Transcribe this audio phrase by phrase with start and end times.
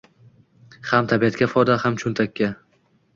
[0.91, 2.49] Ham tabiatga foyda, ham cho‘ntakka.